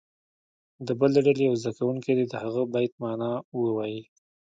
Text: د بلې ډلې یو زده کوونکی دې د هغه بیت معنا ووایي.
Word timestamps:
د 0.87 0.89
بلې 0.99 1.19
ډلې 1.25 1.43
یو 1.47 1.55
زده 1.61 1.71
کوونکی 1.77 2.11
دې 2.17 2.25
د 2.31 2.33
هغه 2.43 2.61
بیت 2.73 2.93
معنا 3.01 3.31
ووایي. 3.61 4.01